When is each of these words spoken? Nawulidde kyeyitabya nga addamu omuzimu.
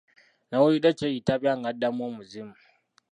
Nawulidde 0.49 0.89
kyeyitabya 0.99 1.51
nga 1.57 1.67
addamu 1.71 2.01
omuzimu. 2.09 2.55